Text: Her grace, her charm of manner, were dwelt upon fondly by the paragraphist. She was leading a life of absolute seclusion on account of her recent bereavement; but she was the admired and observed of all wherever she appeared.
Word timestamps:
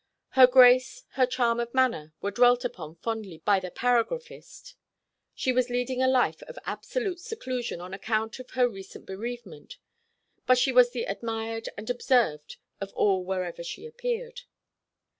Her 0.29 0.47
grace, 0.47 1.03
her 1.09 1.27
charm 1.27 1.59
of 1.59 1.75
manner, 1.75 2.11
were 2.21 2.31
dwelt 2.31 2.65
upon 2.65 2.95
fondly 2.95 3.37
by 3.45 3.59
the 3.59 3.69
paragraphist. 3.69 4.73
She 5.35 5.51
was 5.53 5.69
leading 5.69 6.01
a 6.01 6.07
life 6.07 6.41
of 6.41 6.57
absolute 6.65 7.19
seclusion 7.19 7.79
on 7.79 7.93
account 7.93 8.39
of 8.39 8.49
her 8.57 8.67
recent 8.67 9.05
bereavement; 9.05 9.77
but 10.47 10.57
she 10.57 10.71
was 10.71 10.89
the 10.89 11.03
admired 11.03 11.69
and 11.77 11.87
observed 11.87 12.57
of 12.79 12.91
all 12.93 13.23
wherever 13.23 13.61
she 13.63 13.85
appeared. 13.85 14.41